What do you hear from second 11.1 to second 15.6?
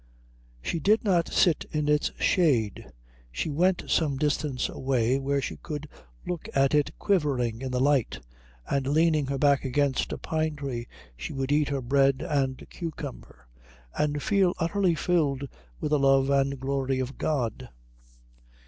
she would eat her bread and cucumber and feel utterly filled